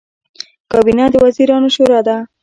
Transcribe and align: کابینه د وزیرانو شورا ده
کابینه 0.71 1.05
د 1.11 1.15
وزیرانو 1.25 1.69
شورا 1.75 1.99
ده 2.07 2.17